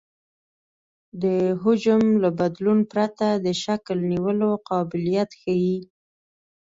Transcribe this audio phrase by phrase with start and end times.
[1.21, 1.23] د
[1.61, 5.77] حجم له بدلون پرته د شکل نیولو قابلیت ښیي